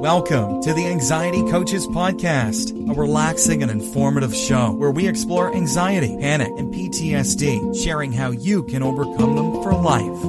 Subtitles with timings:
[0.00, 6.16] Welcome to the Anxiety Coaches Podcast, a relaxing and informative show where we explore anxiety,
[6.18, 10.24] panic, and PTSD, sharing how you can overcome them for life.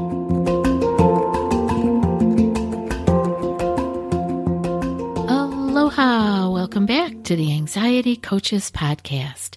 [5.30, 6.50] Aloha!
[6.50, 9.56] Welcome back to the Anxiety Coaches Podcast.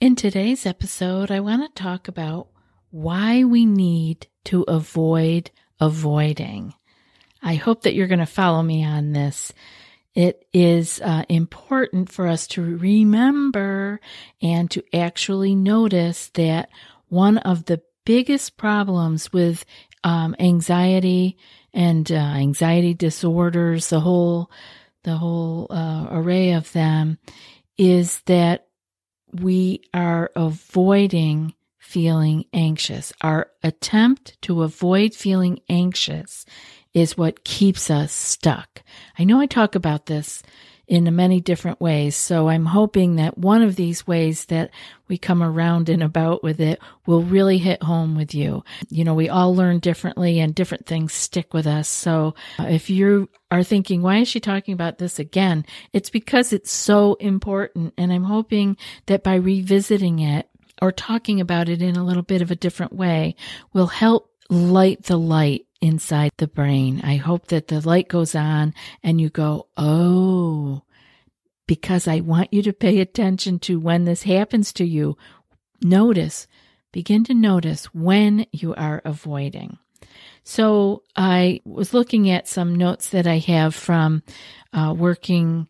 [0.00, 2.46] In today's episode, I want to talk about
[2.90, 6.74] why we need to avoid avoiding.
[7.42, 9.52] I hope that you're going to follow me on this.
[10.14, 14.00] It is uh, important for us to remember
[14.40, 16.70] and to actually notice that
[17.08, 19.64] one of the biggest problems with
[20.04, 21.36] um, anxiety
[21.74, 24.50] and uh, anxiety disorders, the whole
[25.04, 27.18] the whole uh, array of them,
[27.76, 28.66] is that
[29.32, 33.12] we are avoiding feeling anxious.
[33.20, 36.44] Our attempt to avoid feeling anxious
[36.96, 38.82] is what keeps us stuck.
[39.18, 40.42] I know I talk about this
[40.88, 44.70] in many different ways, so I'm hoping that one of these ways that
[45.06, 48.64] we come around and about with it will really hit home with you.
[48.88, 51.86] You know, we all learn differently and different things stick with us.
[51.86, 55.66] So uh, if you are thinking, why is she talking about this again?
[55.92, 57.92] It's because it's so important.
[57.98, 60.48] And I'm hoping that by revisiting it
[60.80, 63.36] or talking about it in a little bit of a different way
[63.74, 67.00] will help light the light inside the brain.
[67.04, 70.82] I hope that the light goes on and you go, Oh,
[71.66, 75.16] because I want you to pay attention to when this happens to you.
[75.82, 76.46] Notice,
[76.92, 79.78] begin to notice when you are avoiding.
[80.44, 84.22] So I was looking at some notes that I have from
[84.72, 85.68] uh, working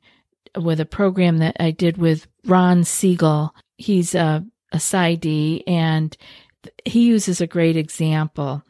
[0.55, 3.55] with a program that I did with Ron Siegel.
[3.79, 6.17] He's a, a PsyD and
[6.85, 8.63] he uses a great example.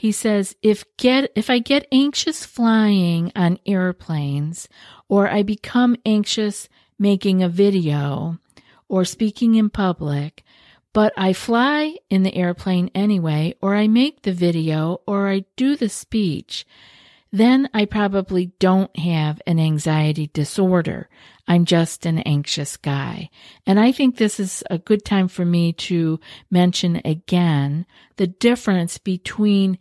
[0.00, 4.66] He says, if get, if I get anxious flying on airplanes
[5.10, 8.38] or I become anxious making a video
[8.88, 10.42] or speaking in public,
[10.94, 15.76] but I fly in the airplane anyway, or I make the video or I do
[15.76, 16.66] the speech,
[17.30, 21.10] then I probably don't have an anxiety disorder.
[21.50, 23.28] I'm just an anxious guy.
[23.66, 27.86] And I think this is a good time for me to mention again
[28.18, 29.76] the difference between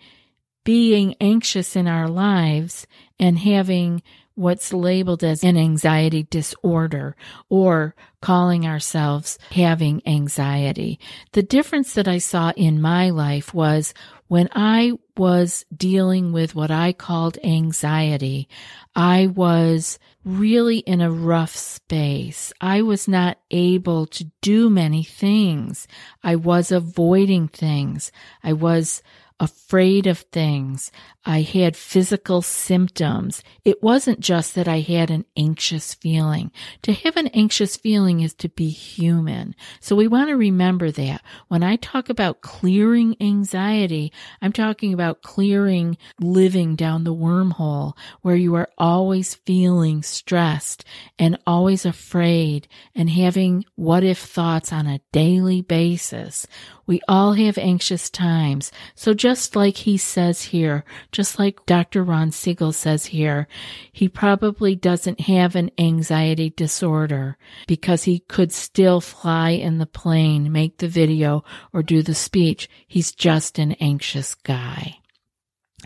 [0.64, 2.88] being anxious in our lives
[3.20, 4.02] and having
[4.34, 7.16] what's labeled as an anxiety disorder
[7.50, 11.00] or calling ourselves having anxiety.
[11.34, 13.94] The difference that I saw in my life was
[14.30, 18.48] when I was dealing with what I called anxiety,
[18.96, 22.54] I was really in a rough space.
[22.62, 25.88] I was not able to do many things.
[26.24, 28.12] I was avoiding things.
[28.44, 29.02] I was
[29.40, 30.92] afraid of things.
[31.26, 33.44] I had physical symptoms.
[33.64, 36.52] It wasn't just that I had an anxious feeling.
[36.84, 39.56] To have an anxious feeling is to be human.
[39.80, 41.22] So we want to remember that.
[41.48, 44.12] When I talk about clearing anxiety,
[44.42, 50.84] I'm talking about clearing living down the wormhole where you are always feeling stressed
[51.18, 56.48] and always afraid and having what if thoughts on a daily basis.
[56.90, 58.72] We all have anxious times.
[58.96, 62.04] So just like he says here, just like Dr.
[62.04, 63.48] Ron Siegel says here,
[63.92, 67.38] he probably doesn't have an anxiety disorder
[67.68, 72.68] because he could still fly in the plane, make the video, or do the speech.
[72.88, 74.98] He's just an anxious guy.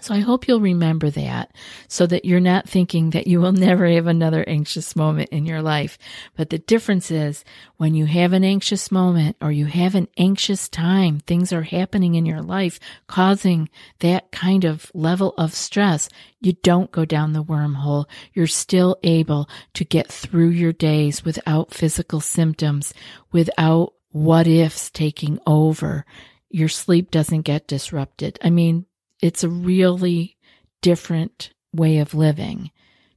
[0.01, 1.55] So I hope you'll remember that
[1.87, 5.61] so that you're not thinking that you will never have another anxious moment in your
[5.61, 5.97] life.
[6.35, 7.45] But the difference is
[7.77, 12.15] when you have an anxious moment or you have an anxious time, things are happening
[12.15, 13.69] in your life causing
[13.99, 16.09] that kind of level of stress.
[16.41, 18.05] You don't go down the wormhole.
[18.33, 22.93] You're still able to get through your days without physical symptoms,
[23.31, 26.05] without what ifs taking over.
[26.49, 28.37] Your sleep doesn't get disrupted.
[28.43, 28.85] I mean,
[29.23, 30.35] it's a really
[30.81, 32.69] different way of living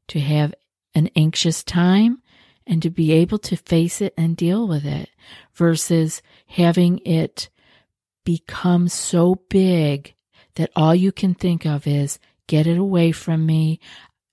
[0.06, 0.55] to have
[0.94, 2.23] an anxious time
[2.64, 5.11] and to be able to face it and deal with it
[5.55, 7.50] versus having it
[8.25, 10.14] become so big
[10.55, 13.81] that all you can think of is get it away from me.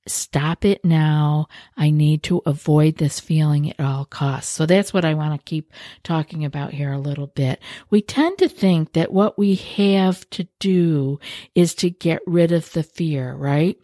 [0.05, 1.47] Stop it now.
[1.77, 4.51] I need to avoid this feeling at all costs.
[4.51, 5.71] So that's what I want to keep
[6.03, 7.61] talking about here a little bit.
[7.89, 11.19] We tend to think that what we have to do
[11.55, 13.77] is to get rid of the fear, right?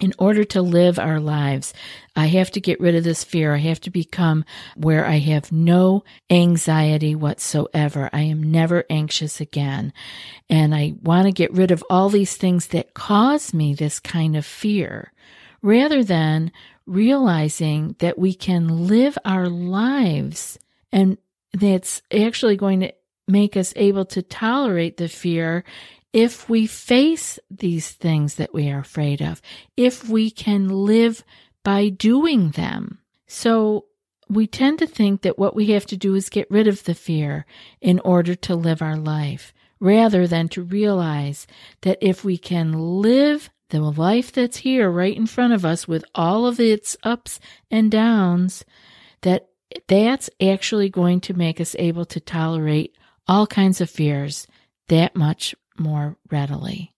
[0.00, 1.74] in order to live our lives,
[2.14, 3.54] I have to get rid of this fear.
[3.54, 4.44] I have to become
[4.76, 8.08] where I have no anxiety whatsoever.
[8.12, 9.92] I am never anxious again.
[10.48, 14.36] And I want to get rid of all these things that cause me this kind
[14.36, 15.12] of fear
[15.62, 16.52] rather than
[16.86, 20.58] realizing that we can live our lives
[20.92, 21.18] and
[21.52, 22.92] that's actually going to
[23.26, 25.64] make us able to tolerate the fear
[26.12, 29.42] if we face these things that we are afraid of,
[29.76, 31.22] if we can live
[31.62, 32.98] by doing them.
[33.26, 33.84] So
[34.28, 36.94] we tend to think that what we have to do is get rid of the
[36.94, 37.44] fear
[37.80, 41.46] in order to live our life, rather than to realize
[41.82, 46.04] that if we can live the life that's here right in front of us with
[46.14, 47.38] all of its ups
[47.70, 48.64] and downs,
[49.22, 49.48] that
[49.86, 54.46] that's actually going to make us able to tolerate all kinds of fears
[54.88, 56.94] that much more readily.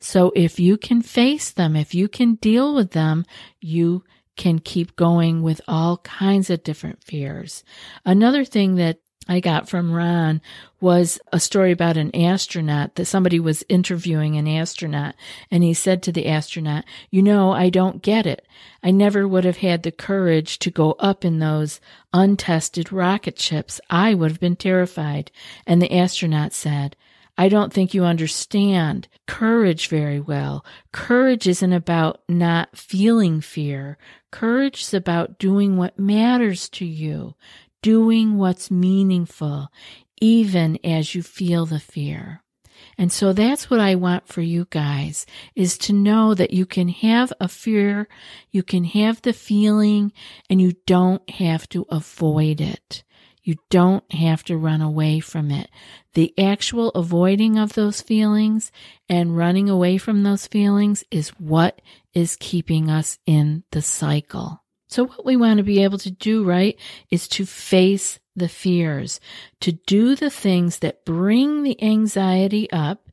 [0.00, 3.24] So if you can face them, if you can deal with them,
[3.60, 4.02] you
[4.36, 7.62] can keep going with all kinds of different fears.
[8.04, 8.98] Another thing that
[9.28, 10.40] I got from Ron
[10.80, 15.14] was a story about an astronaut that somebody was interviewing an astronaut
[15.48, 18.46] and he said to the astronaut, you know, I don't get it.
[18.82, 21.80] I never would have had the courage to go up in those
[22.12, 23.80] untested rocket ships.
[23.88, 25.30] I would have been terrified.
[25.66, 26.96] And the astronaut said,
[27.38, 30.64] I don't think you understand courage very well.
[30.92, 33.96] Courage isn't about not feeling fear.
[34.30, 37.34] Courage is about doing what matters to you,
[37.82, 39.68] doing what's meaningful,
[40.20, 42.42] even as you feel the fear.
[42.98, 46.88] And so that's what I want for you guys is to know that you can
[46.88, 48.08] have a fear,
[48.50, 50.12] you can have the feeling,
[50.50, 53.04] and you don't have to avoid it.
[53.44, 55.68] You don't have to run away from it.
[56.14, 58.70] The actual avoiding of those feelings
[59.08, 61.82] and running away from those feelings is what
[62.14, 64.61] is keeping us in the cycle.
[64.92, 66.78] So what we want to be able to do, right,
[67.10, 69.20] is to face the fears,
[69.60, 73.08] to do the things that bring the anxiety up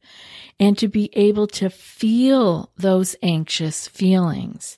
[0.59, 4.77] and to be able to feel those anxious feelings.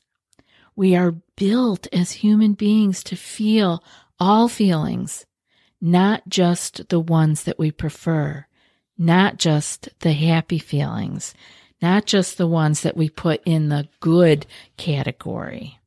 [0.75, 3.83] We are built as human beings to feel
[4.19, 5.25] all feelings
[5.81, 8.45] not just the ones that we prefer,
[8.97, 11.33] not just the happy feelings,
[11.81, 14.45] not just the ones that we put in the good
[14.77, 15.81] category.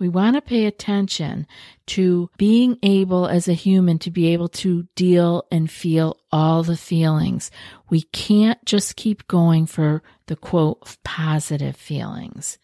[0.00, 1.46] We want to pay attention
[1.88, 6.78] to being able as a human to be able to deal and feel all the
[6.78, 7.50] feelings.
[7.90, 12.58] We can't just keep going for the quote positive feelings.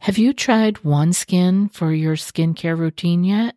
[0.00, 3.56] Have you tried OneSkin for your skincare routine yet?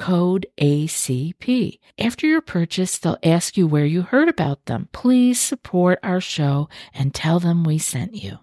[0.00, 1.78] code ACP.
[1.98, 4.88] After your purchase, they'll ask you where you heard about them.
[4.92, 8.38] Please support our show and tell them we sent you.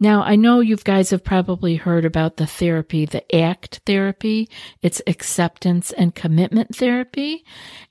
[0.00, 4.48] Now, I know you guys have probably heard about the therapy, the ACT therapy.
[4.80, 7.44] It's acceptance and commitment therapy.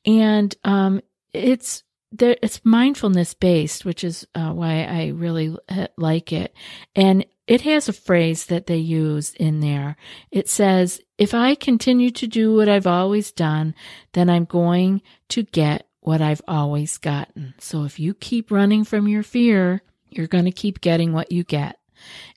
[0.04, 1.02] And um,
[1.34, 1.84] it's
[2.20, 6.56] it's mindfulness based, which is uh, why I really uh, like it.
[6.96, 9.98] And it has a phrase that they use in there.
[10.32, 13.76] It says, if I continue to do what I've always done,
[14.14, 17.54] then I'm going to get what I've always gotten.
[17.60, 21.44] So if you keep running from your fear, you're going to keep getting what you
[21.44, 21.80] get.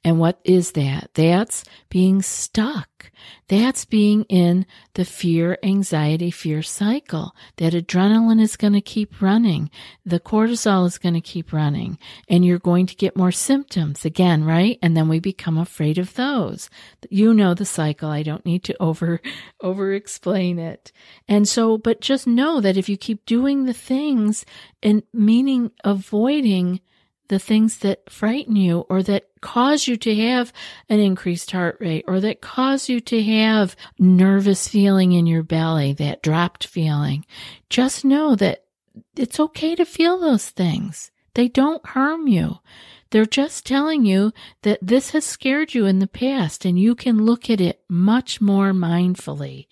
[0.04, 1.10] And what is that?
[1.14, 3.10] That's being stuck.
[3.48, 7.34] That's being in the fear, anxiety, fear cycle.
[7.56, 9.70] That adrenaline is going to keep running.
[10.04, 11.98] The cortisol is going to keep running
[12.28, 14.78] and you're going to get more symptoms again, right?
[14.82, 16.68] And then we become afraid of those.
[17.10, 18.10] You know the cycle.
[18.10, 19.20] I don't need to over,
[19.60, 20.92] over explain it.
[21.26, 24.44] And so, but just know that if you keep doing the things
[24.82, 26.80] and meaning avoiding
[27.28, 30.52] the things that frighten you or that cause you to have
[30.88, 35.92] an increased heart rate or that cause you to have nervous feeling in your belly,
[35.94, 37.24] that dropped feeling.
[37.70, 38.64] Just know that
[39.16, 41.10] it's okay to feel those things.
[41.34, 42.58] They don't harm you.
[43.10, 44.32] They're just telling you
[44.62, 48.40] that this has scared you in the past and you can look at it much
[48.40, 49.66] more mindfully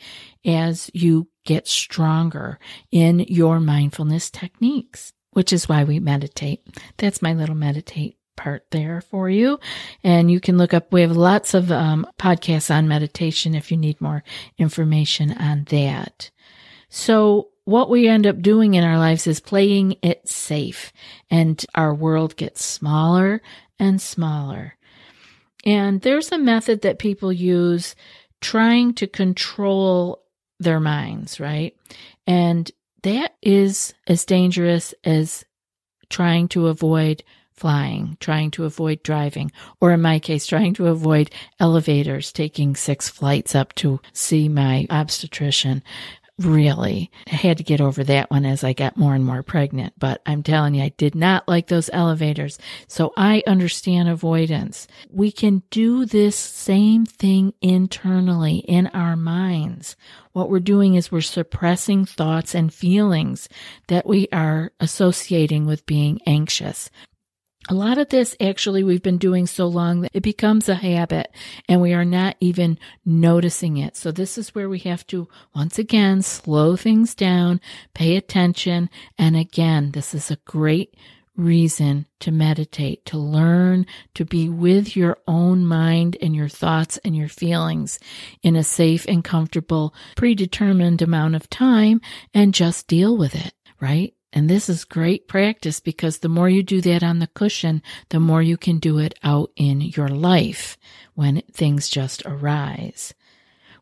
[0.44, 2.58] as you get stronger
[2.90, 6.66] in your mindfulness techniques which is why we meditate.
[6.96, 9.60] That's my little meditate part there for you.
[10.02, 13.76] And you can look up, we have lots of um, podcasts on meditation if you
[13.76, 14.24] need more
[14.56, 16.30] information on that.
[16.88, 20.90] So what we end up doing in our lives is playing it safe
[21.30, 23.42] and our world gets smaller
[23.78, 24.78] and smaller.
[25.66, 27.94] And there's a method that people use
[28.40, 30.22] trying to control
[30.58, 31.76] their minds, right?
[32.26, 32.70] And
[33.06, 35.44] that is as dangerous as
[36.10, 37.22] trying to avoid
[37.52, 43.08] flying, trying to avoid driving, or in my case, trying to avoid elevators, taking six
[43.08, 45.84] flights up to see my obstetrician
[46.38, 47.10] really.
[47.30, 49.94] I had to get over that one as I got more and more pregnant.
[49.98, 52.58] But I'm telling you, I did not like those elevators.
[52.88, 54.86] So I understand avoidance.
[55.10, 59.96] We can do this same thing internally in our minds.
[60.32, 63.48] What we're doing is we're suppressing thoughts and feelings
[63.88, 66.90] that we are associating with being anxious.
[67.68, 71.32] A lot of this actually we've been doing so long that it becomes a habit
[71.68, 73.96] and we are not even noticing it.
[73.96, 77.60] So this is where we have to once again slow things down,
[77.92, 78.88] pay attention.
[79.18, 80.94] And again, this is a great
[81.36, 87.16] reason to meditate, to learn to be with your own mind and your thoughts and
[87.16, 87.98] your feelings
[88.42, 92.00] in a safe and comfortable, predetermined amount of time
[92.32, 94.14] and just deal with it, right?
[94.36, 98.20] And this is great practice because the more you do that on the cushion, the
[98.20, 100.76] more you can do it out in your life
[101.14, 103.14] when things just arise.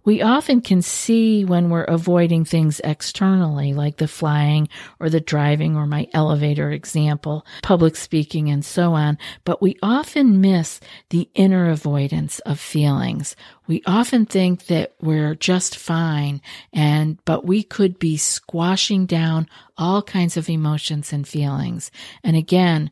[0.05, 4.69] We often can see when we're avoiding things externally, like the flying
[5.01, 10.41] or the driving or my elevator example, public speaking and so on, but we often
[10.41, 13.35] miss the inner avoidance of feelings.
[13.67, 16.43] We often think that we're just fine
[16.73, 21.91] and, but we could be squashing down all kinds of emotions and feelings.
[22.23, 22.91] And again,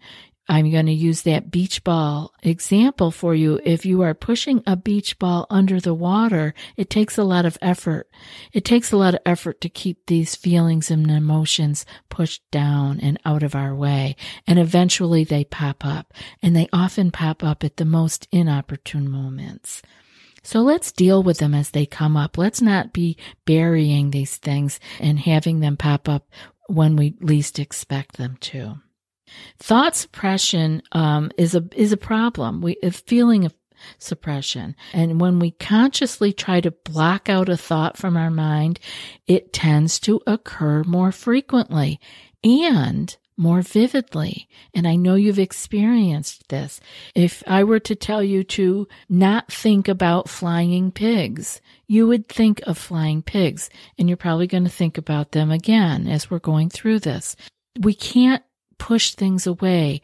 [0.49, 3.61] I'm going to use that beach ball example for you.
[3.65, 7.57] If you are pushing a beach ball under the water, it takes a lot of
[7.63, 8.11] effort.
[8.53, 13.21] It takes a lot of effort to keep these feelings and emotions pushed down and
[13.25, 14.17] out of our way.
[14.47, 19.81] And eventually they pop up and they often pop up at the most inopportune moments.
[20.43, 22.37] So let's deal with them as they come up.
[22.37, 26.29] Let's not be burying these things and having them pop up
[26.67, 28.81] when we least expect them to.
[29.59, 32.61] Thought suppression um, is a is a problem.
[32.61, 33.55] We a feeling of
[33.99, 38.79] suppression, and when we consciously try to block out a thought from our mind,
[39.27, 42.01] it tends to occur more frequently
[42.45, 44.49] and more vividly.
[44.75, 46.81] And I know you've experienced this.
[47.15, 52.61] If I were to tell you to not think about flying pigs, you would think
[52.67, 56.71] of flying pigs, and you're probably going to think about them again as we're going
[56.71, 57.37] through this.
[57.81, 58.43] we can't
[58.79, 60.03] push things away.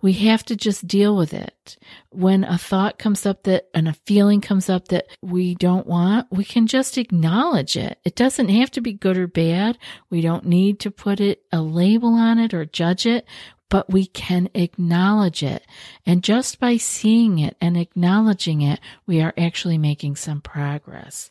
[0.00, 1.76] We have to just deal with it.
[2.10, 6.28] When a thought comes up that and a feeling comes up that we don't want,
[6.30, 7.98] we can just acknowledge it.
[8.04, 9.76] It doesn't have to be good or bad.
[10.08, 13.26] We don't need to put it a label on it or judge it,
[13.68, 15.66] but we can acknowledge it.
[16.06, 21.30] And just by seeing it and acknowledging it, we are actually making some progress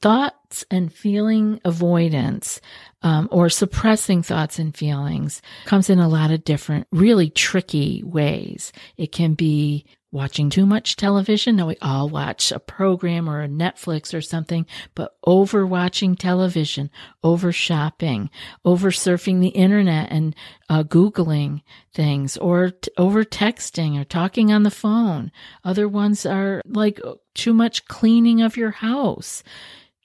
[0.00, 2.60] thoughts and feeling avoidance
[3.02, 8.72] um, or suppressing thoughts and feelings comes in a lot of different really tricky ways.
[8.96, 11.56] It can be watching too much television.
[11.56, 14.64] Now we all watch a program or a netflix or something
[14.94, 16.90] but over watching television
[17.22, 18.30] over shopping
[18.64, 20.34] over surfing the internet and
[20.70, 21.60] uh, googling
[21.92, 25.30] things or t- over texting or talking on the phone.
[25.62, 27.00] Other ones are like
[27.34, 29.42] too much cleaning of your house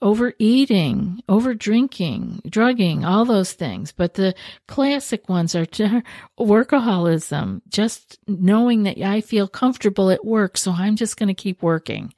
[0.03, 3.93] overeating, overdrinking, drugging, all those things.
[3.93, 4.35] But the
[4.67, 5.65] classic ones are
[6.39, 11.63] workaholism, just knowing that I feel comfortable at work, so I'm just going to keep
[11.63, 12.13] working.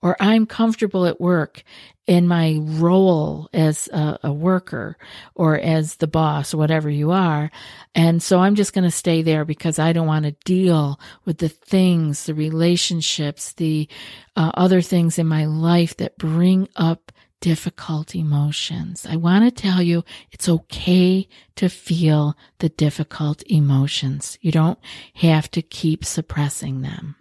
[0.00, 1.64] Or I'm comfortable at work
[2.06, 4.98] in my role as a, a worker
[5.34, 7.50] or as the boss whatever you are.
[7.94, 11.38] And so I'm just going to stay there because I don't want to deal with
[11.38, 13.88] the things, the relationships, the
[14.36, 17.10] uh, other things in my life that bring up
[17.44, 19.04] difficult emotions.
[19.04, 24.38] I want to tell you it's okay to feel the difficult emotions.
[24.40, 24.78] You don't
[25.16, 27.16] have to keep suppressing them.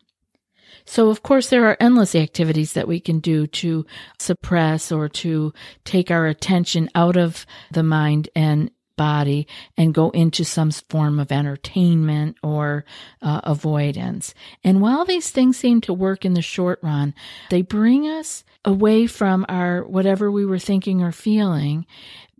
[0.85, 3.85] So, of course, there are endless activities that we can do to
[4.17, 5.53] suppress or to
[5.83, 9.47] take our attention out of the mind and body
[9.77, 12.85] and go into some form of entertainment or
[13.21, 14.33] uh, avoidance.
[14.63, 17.13] And while these things seem to work in the short run,
[17.49, 21.85] they bring us away from our whatever we were thinking or feeling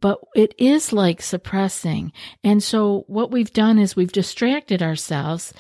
[0.03, 2.11] but it is like suppressing.
[2.43, 5.53] And so what we've done is we've distracted ourselves.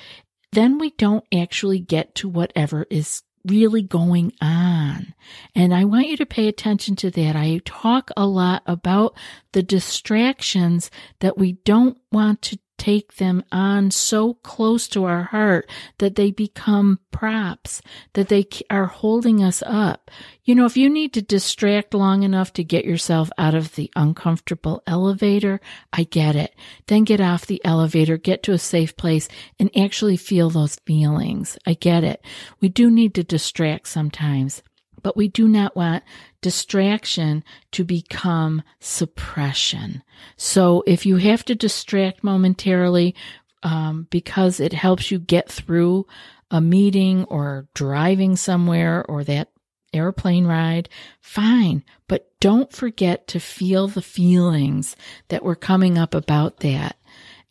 [0.51, 5.13] Then we don't actually get to whatever is really going on.
[5.55, 7.35] And I want you to pay attention to that.
[7.35, 9.17] I talk a lot about
[9.51, 15.69] the distractions that we don't want to take them on so close to our heart
[15.99, 17.81] that they become props,
[18.13, 20.11] that they are holding us up.
[20.43, 23.91] You know, if you need to distract long enough to get yourself out of the
[23.95, 25.61] uncomfortable elevator,
[25.91, 26.55] I get it.
[26.87, 29.27] Then get off the elevator, get to a safe place
[29.59, 31.57] and actually feel those feelings.
[31.65, 32.25] I get it.
[32.59, 34.63] We do need to distract sometimes
[35.03, 36.03] but we do not want
[36.43, 40.03] distraction to become suppression.
[40.37, 43.15] So if you have to distract momentarily
[43.63, 46.05] um, because it helps you get through
[46.51, 49.49] a meeting or driving somewhere or that
[49.93, 50.89] airplane ride,
[51.21, 51.83] fine.
[52.07, 54.95] But don't forget to feel the feelings
[55.29, 56.97] that were coming up about that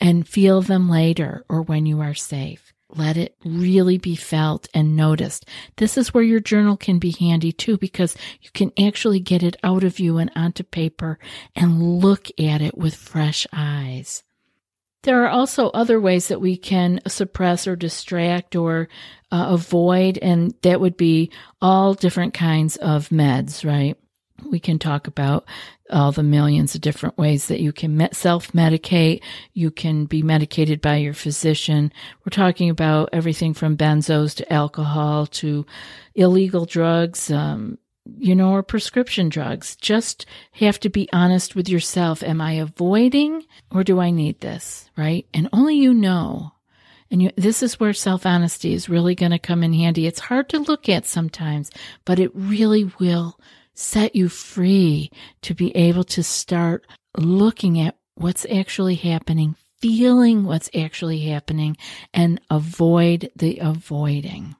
[0.01, 2.72] and feel them later or when you are safe.
[2.95, 5.49] Let it really be felt and noticed.
[5.77, 9.57] This is where your journal can be handy too, because you can actually get it
[9.63, 11.19] out of you and onto paper
[11.57, 14.23] and look at it with fresh eyes.
[15.03, 18.89] There are also other ways that we can suppress or distract or
[19.33, 23.97] uh, avoid, and that would be all different kinds of meds, right?
[24.51, 25.45] We can talk about
[25.91, 29.23] all the millions of different ways that you can self medicate.
[29.53, 31.93] You can be medicated by your physician.
[32.25, 35.67] We're talking about everything from benzos to alcohol to
[36.15, 37.79] illegal drugs, um,
[38.19, 39.77] you know, or prescription drugs.
[39.77, 42.23] Just have to be honest with yourself.
[42.23, 44.91] Am I avoiding or do I need this?
[44.97, 45.27] Right?
[45.33, 46.53] And only you know.
[47.11, 50.07] And you, this is where self honesty is really going to come in handy.
[50.07, 51.71] It's hard to look at sometimes,
[52.07, 53.39] but it really will
[53.75, 55.11] set you free
[55.43, 61.77] to be able to start looking at what's actually happening, feeling what's actually happening,
[62.13, 64.55] and avoid the avoiding.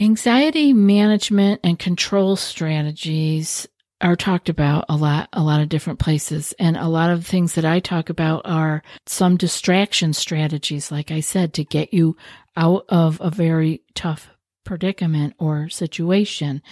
[0.00, 3.66] Anxiety management and control strategies
[4.00, 6.54] are talked about a lot, a lot of different places.
[6.58, 11.20] And a lot of things that I talk about are some distraction strategies, like I
[11.20, 12.16] said, to get you
[12.56, 14.30] out of a very tough
[14.64, 16.62] predicament or situation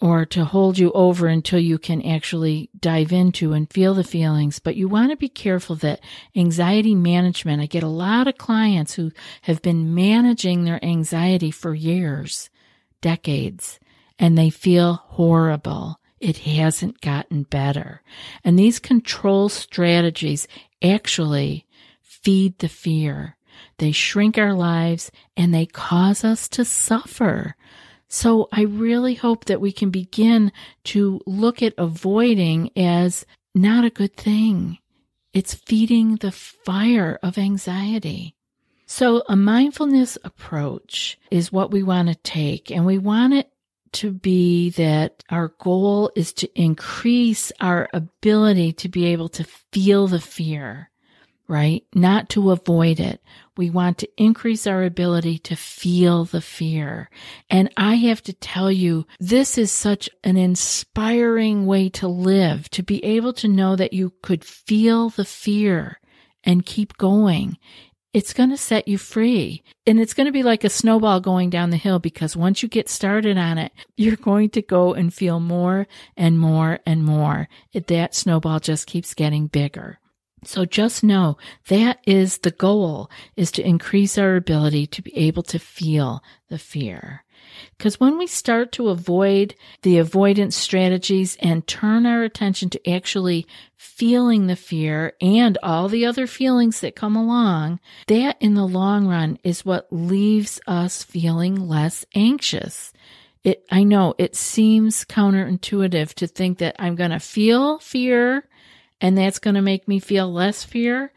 [0.00, 4.58] or to hold you over until you can actually dive into and feel the feelings.
[4.58, 6.00] But you want to be careful that
[6.34, 11.74] anxiety management, I get a lot of clients who have been managing their anxiety for
[11.74, 12.50] years,
[13.00, 13.78] decades,
[14.18, 16.00] and they feel horrible.
[16.20, 18.02] It hasn't gotten better.
[18.42, 20.48] And these control strategies
[20.82, 21.66] actually
[22.00, 23.36] feed the fear.
[23.78, 27.56] They shrink our lives and they cause us to suffer.
[28.08, 30.52] So I really hope that we can begin
[30.84, 34.78] to look at avoiding as not a good thing.
[35.32, 38.36] it's feeding the fire of anxiety.
[38.86, 43.50] So a mindfulness approach is what we want to take and we want it
[43.94, 50.06] to be that our goal is to increase our ability to be able to feel
[50.06, 50.90] the fear,
[51.46, 51.84] right?
[51.94, 53.20] Not to avoid it.
[53.56, 57.10] We want to increase our ability to feel the fear.
[57.50, 62.82] And I have to tell you, this is such an inspiring way to live, to
[62.82, 66.00] be able to know that you could feel the fear
[66.42, 67.58] and keep going
[68.14, 69.64] it's going to set you free.
[69.86, 72.68] And it's going to be like a snowball going down the hill because once you
[72.68, 77.48] get started on it, you're going to go and feel more and more and more.
[77.74, 79.98] That snowball just keeps getting bigger.
[80.46, 81.36] So just know
[81.68, 86.58] that is the goal is to increase our ability to be able to feel the
[86.58, 87.24] fear.
[87.76, 93.46] Because when we start to avoid the avoidance strategies and turn our attention to actually
[93.76, 99.06] feeling the fear and all the other feelings that come along, that in the long
[99.06, 102.92] run is what leaves us feeling less anxious.
[103.42, 108.48] It, I know it seems counterintuitive to think that I'm going to feel fear
[109.00, 111.12] and that's going to make me feel less fear,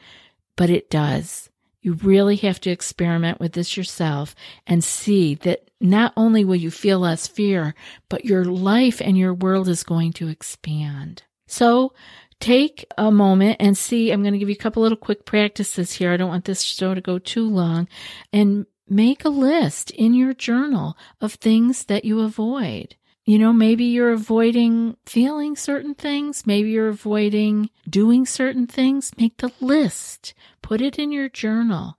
[0.55, 1.49] but it does.
[1.81, 4.35] You really have to experiment with this yourself
[4.65, 7.75] and see that not only will you feel less fear,
[8.09, 11.23] but your life and your world is going to expand.
[11.47, 11.93] So
[12.41, 14.11] take a moment and see.
[14.11, 16.11] I'm going to give you a couple little quick practices here.
[16.11, 17.87] I don't want this show to go too long
[18.33, 22.96] and make a list in your journal of things that you avoid.
[23.27, 26.47] You know, maybe you're avoiding feeling certain things.
[26.47, 29.11] Maybe you're avoiding doing certain things.
[29.17, 30.33] Make the list.
[30.61, 31.97] Put it in your journal.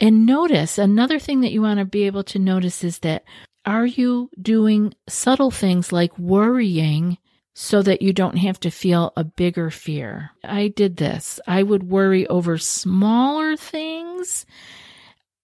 [0.00, 3.24] And notice another thing that you want to be able to notice is that
[3.66, 7.18] are you doing subtle things like worrying
[7.52, 10.30] so that you don't have to feel a bigger fear?
[10.42, 11.38] I did this.
[11.46, 14.46] I would worry over smaller things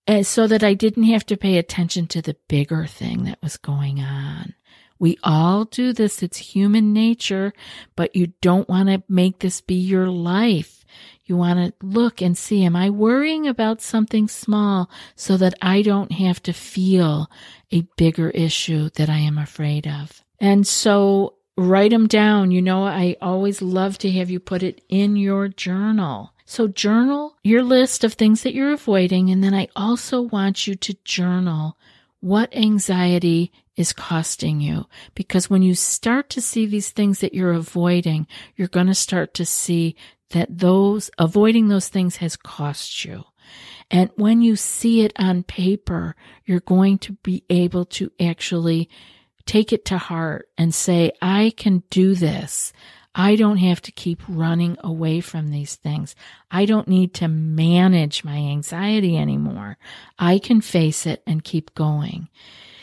[0.06, 3.58] eh, so that I didn't have to pay attention to the bigger thing that was
[3.58, 4.54] going on.
[4.98, 6.22] We all do this.
[6.22, 7.52] It's human nature,
[7.94, 10.84] but you don't want to make this be your life.
[11.24, 15.82] You want to look and see, am I worrying about something small so that I
[15.82, 17.30] don't have to feel
[17.72, 20.24] a bigger issue that I am afraid of?
[20.38, 22.50] And so write them down.
[22.52, 26.32] You know, I always love to have you put it in your journal.
[26.44, 29.30] So journal your list of things that you're avoiding.
[29.30, 31.76] And then I also want you to journal
[32.20, 34.86] what anxiety is costing you.
[35.14, 38.26] Because when you start to see these things that you're avoiding,
[38.56, 39.96] you're going to start to see
[40.30, 43.24] that those avoiding those things has cost you.
[43.90, 48.88] And when you see it on paper, you're going to be able to actually
[49.44, 52.72] take it to heart and say, I can do this.
[53.18, 56.14] I don't have to keep running away from these things.
[56.50, 59.78] I don't need to manage my anxiety anymore.
[60.18, 62.28] I can face it and keep going.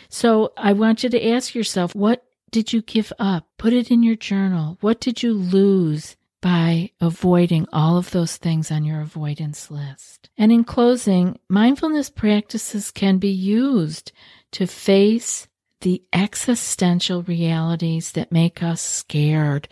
[0.09, 3.47] So I want you to ask yourself, what did you give up?
[3.59, 4.77] Put it in your journal.
[4.81, 10.31] What did you lose by avoiding all of those things on your avoidance list?
[10.35, 14.11] And in closing, mindfulness practices can be used
[14.53, 15.47] to face
[15.81, 19.67] the existential realities that make us scared.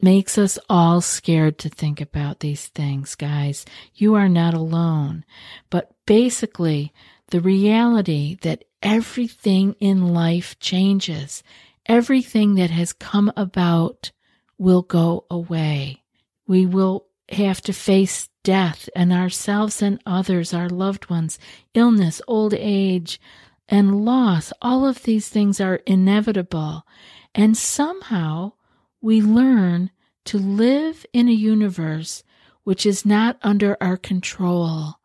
[0.00, 3.64] Makes us all scared to think about these things, guys.
[3.94, 5.24] You are not alone.
[5.70, 6.92] But basically,
[7.28, 11.42] the reality that everything in life changes.
[11.86, 14.12] Everything that has come about
[14.56, 16.02] will go away.
[16.46, 21.38] We will have to face death and ourselves and others, our loved ones,
[21.74, 23.20] illness, old age,
[23.68, 24.52] and loss.
[24.62, 26.86] All of these things are inevitable.
[27.34, 28.52] And somehow
[29.00, 29.90] we learn
[30.26, 32.22] to live in a universe
[32.64, 34.96] which is not under our control.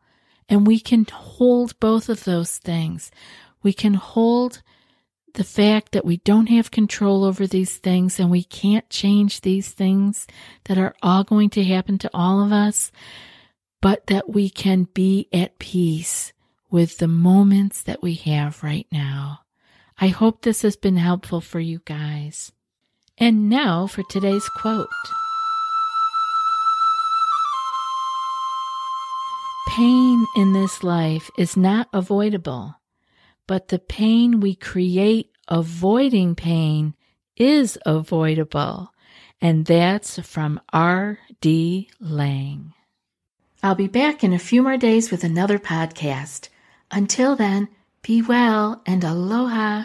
[0.50, 3.10] And we can hold both of those things.
[3.62, 4.62] We can hold
[5.32, 9.70] the fact that we don't have control over these things and we can't change these
[9.70, 10.26] things
[10.64, 12.92] that are all going to happen to all of us,
[13.80, 16.34] but that we can be at peace
[16.70, 19.40] with the moments that we have right now.
[19.98, 22.52] I hope this has been helpful for you guys.
[23.18, 24.88] And now for today's quote.
[29.68, 32.76] Pain in this life is not avoidable
[33.46, 36.94] but the pain we create avoiding pain
[37.36, 38.92] is avoidable.
[39.40, 41.90] And that's from R.D.
[42.00, 42.72] Laing.
[43.62, 46.48] I'll be back in a few more days with another podcast.
[46.90, 47.68] Until then,
[48.02, 49.84] be well and aloha.